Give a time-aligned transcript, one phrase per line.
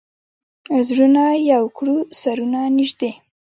[0.87, 3.11] زړونه یو کړو، سرونه نژدې